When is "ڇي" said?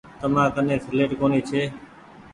1.49-1.61